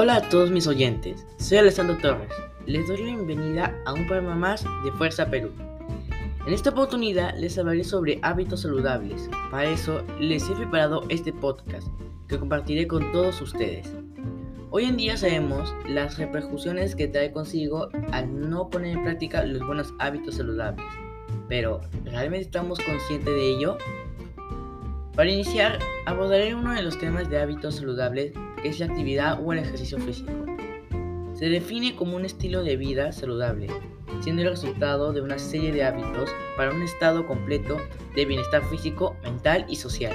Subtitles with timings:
[0.00, 2.32] Hola a todos mis oyentes, soy Alessandro Torres.
[2.66, 5.50] Les doy la bienvenida a un programa más de Fuerza Perú.
[6.46, 9.28] En esta oportunidad les hablaré sobre hábitos saludables.
[9.50, 11.88] Para eso les he preparado este podcast
[12.28, 13.92] que compartiré con todos ustedes.
[14.70, 19.66] Hoy en día sabemos las repercusiones que trae consigo al no poner en práctica los
[19.66, 20.86] buenos hábitos saludables.
[21.48, 23.78] Pero, ¿realmente estamos conscientes de ello?
[25.18, 28.30] Para iniciar, abordaré uno de los temas de hábitos saludables
[28.62, 30.30] que es la actividad o el ejercicio físico.
[31.34, 33.66] Se define como un estilo de vida saludable,
[34.20, 37.78] siendo el resultado de una serie de hábitos para un estado completo
[38.14, 40.14] de bienestar físico, mental y social.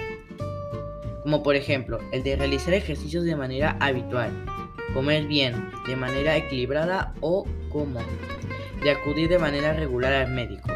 [1.24, 4.32] Como por ejemplo, el de realizar ejercicios de manera habitual,
[4.94, 8.00] comer bien, de manera equilibrada o como,
[8.82, 10.70] de acudir de manera regular al médico.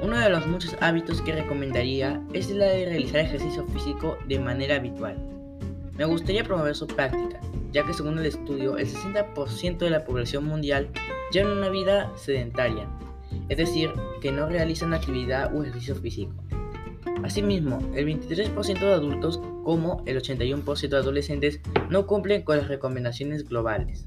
[0.00, 4.76] Uno de los muchos hábitos que recomendaría es la de realizar ejercicio físico de manera
[4.76, 5.18] habitual.
[5.96, 7.40] Me gustaría promover su práctica,
[7.72, 10.88] ya que según el estudio, el 60% de la población mundial
[11.32, 12.88] lleva una vida sedentaria,
[13.48, 16.32] es decir, que no realizan actividad o ejercicio físico.
[17.24, 21.60] Asimismo, el 23% de adultos, como el 81% de adolescentes,
[21.90, 24.06] no cumplen con las recomendaciones globales.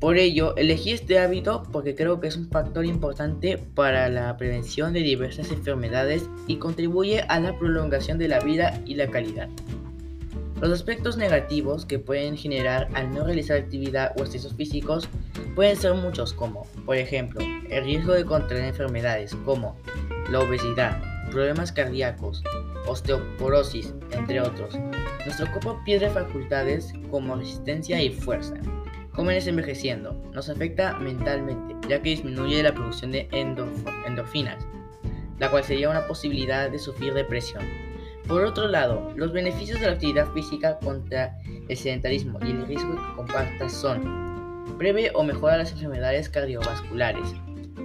[0.00, 4.92] Por ello, elegí este hábito porque creo que es un factor importante para la prevención
[4.92, 9.48] de diversas enfermedades y contribuye a la prolongación de la vida y la calidad.
[10.60, 15.08] Los aspectos negativos que pueden generar al no realizar actividad o ejercicios físicos
[15.56, 19.76] pueden ser muchos como, por ejemplo, el riesgo de contraer enfermedades como
[20.30, 22.42] la obesidad, problemas cardíacos,
[22.86, 24.76] osteoporosis, entre otros.
[25.24, 28.54] Nuestro cuerpo pierde facultades como resistencia y fuerza,
[29.18, 34.64] Comer envejeciendo nos afecta mentalmente, ya que disminuye la producción de endorfinas,
[35.40, 37.64] la cual sería una posibilidad de sufrir depresión.
[38.28, 41.36] Por otro lado, los beneficios de la actividad física contra
[41.68, 47.34] el sedentarismo y el riesgo que comparta son breve o mejora las enfermedades cardiovasculares,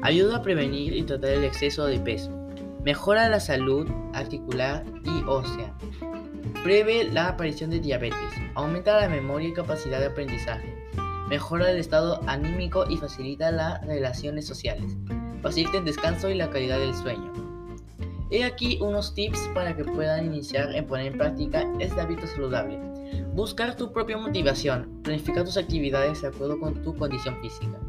[0.03, 2.29] ayuda a prevenir y tratar el exceso de peso,
[2.85, 5.73] mejora la salud articular y ósea,
[6.63, 8.19] prevé la aparición de diabetes,
[8.53, 10.83] aumenta la memoria y capacidad de aprendizaje,
[11.33, 14.95] mejora el estado anímico y facilita las relaciones sociales,
[15.41, 17.33] facilita el descanso y la calidad del sueño.
[18.29, 22.77] He aquí unos tips para que puedan iniciar en poner en práctica este hábito saludable.
[23.33, 27.79] Buscar tu propia motivación, planificar tus actividades de acuerdo con tu condición física.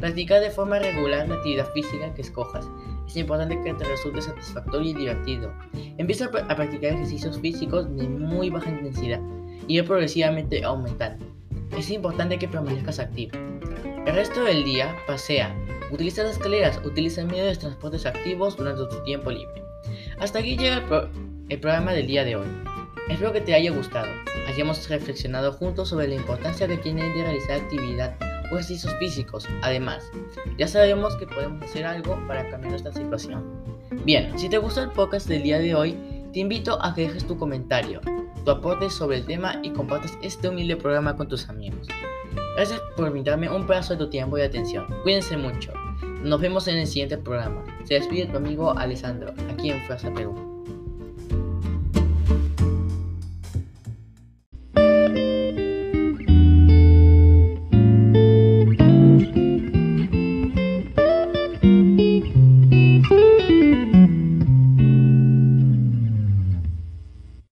[0.00, 2.66] Practicar de forma regular la actividad física que escojas.
[3.06, 5.52] Es importante que te resulte satisfactorio y divertido.
[5.98, 9.20] Empieza a practicar ejercicios físicos de muy baja intensidad
[9.68, 11.33] y progresivamente aumentando
[11.76, 13.32] es importante que permanezcas activo.
[14.06, 15.54] El resto del día, pasea,
[15.90, 19.62] utiliza las escaleras, utiliza medios de transportes activos durante tu tiempo libre.
[20.18, 20.76] Hasta aquí llega
[21.48, 22.46] el, programa del día de hoy.
[23.08, 24.08] Espero que te haya gustado.
[24.48, 28.16] Hayamos reflexionado juntos sobre la importancia que tiene de realizar actividad
[28.50, 29.46] o ejercicios físicos.
[29.62, 30.10] Además,
[30.58, 33.44] ya sabemos que podemos hacer algo para cambiar esta situación.
[34.04, 35.96] Bien, si te gustó el podcast del día de hoy,
[36.32, 38.00] te invito a que dejes tu comentario
[38.44, 41.88] tu aporte sobre el tema y compartas este humilde programa con tus amigos.
[42.56, 44.86] Gracias por brindarme un pedazo de tu tiempo y atención.
[45.02, 45.72] Cuídense mucho.
[46.22, 47.64] Nos vemos en el siguiente programa.
[47.84, 50.53] Se despide tu amigo Alessandro, aquí en Fuerza Perú.